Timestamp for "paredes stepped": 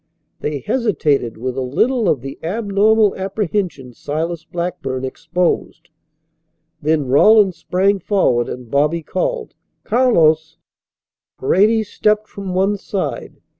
11.37-12.27